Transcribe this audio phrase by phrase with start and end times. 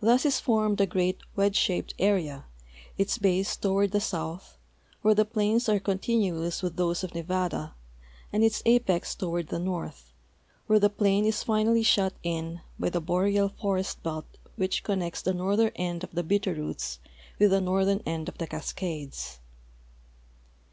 [0.00, 2.46] Thus is formed a great wedge shaped area,
[2.98, 4.58] its base toward the south,
[5.02, 7.76] where the plains are continuous with those of Nevada,
[8.32, 10.12] and its apex toward the north,
[10.66, 15.32] where the plain is finall}' shut in by the boreal forest belt which connects the
[15.32, 16.98] northern end of the Bitterroots
[17.38, 19.38] with the northern end of the Cascades.